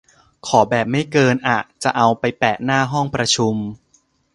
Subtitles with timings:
[0.47, 3.55] ขอแบบไม่เกิน อะ จะเอาไปแปะหน้าห้องประชุม